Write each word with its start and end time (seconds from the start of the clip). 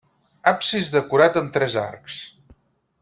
Absis 0.51 0.89
decorat 0.95 1.37
amb 1.43 1.53
tres 1.59 1.77
arcs. 1.83 2.17